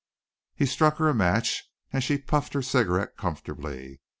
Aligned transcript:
He 0.55 0.65
struck 0.65 0.97
her 0.97 1.09
a 1.09 1.13
match 1.13 1.69
and 1.93 2.03
she 2.03 2.17
puffed 2.17 2.53
her 2.53 2.63
cigarette 2.63 3.15
comfortably. 3.17 3.99